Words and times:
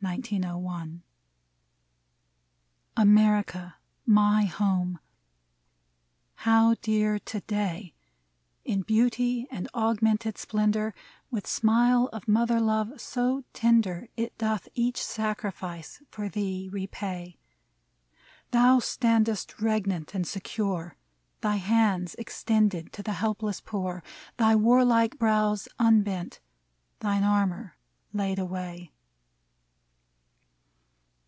171 0.00 1.02
MEMORIAL 2.96 2.96
ODE 2.96 3.02
America, 3.02 3.76
my 4.06 4.44
home!— 4.44 5.00
how 6.46 6.74
dear 6.80 7.18
to 7.18 7.40
day! 7.40 7.92
In 8.64 8.82
beauty 8.82 9.48
and 9.50 9.68
augmented 9.74 10.38
splendor, 10.38 10.94
With 11.32 11.48
smile 11.48 12.08
of 12.12 12.28
mother 12.28 12.60
love 12.60 13.00
so 13.00 13.42
tender 13.52 14.08
It 14.16 14.38
doth 14.38 14.68
each 14.76 15.02
sacrifice 15.02 16.00
for 16.12 16.28
thee 16.28 16.68
repay, 16.72 17.36
Thou 18.52 18.78
standest 18.78 19.60
regnant 19.60 20.14
and 20.14 20.24
secure, 20.28 20.96
Thy 21.40 21.56
hands 21.56 22.14
extended 22.20 22.92
to 22.92 23.02
the 23.02 23.14
helpless 23.14 23.60
poor, 23.60 24.04
Thy 24.36 24.54
war 24.54 24.84
like 24.84 25.18
brows 25.18 25.66
unbent, 25.80 26.38
thine 27.00 27.24
armor 27.24 27.76
laid 28.12 28.38
away. 28.38 28.92